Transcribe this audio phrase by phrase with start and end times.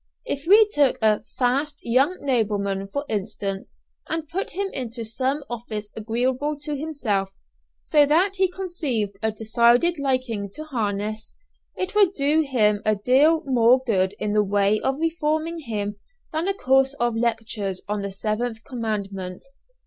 [0.25, 3.77] If we took a "fast" young nobleman, for instance,
[4.09, 7.29] and put him to some office agreeable to himself,
[7.79, 11.35] so that he conceived a decided liking to harness,
[11.75, 15.99] it would do him a deal more good in the way of reforming him
[16.33, 19.45] than a course of lectures on the seventh commandment!